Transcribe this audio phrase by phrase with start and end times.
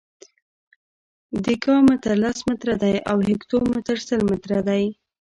[1.45, 4.83] دیکا متر لس متره دی او هکتو متر سل متره دی.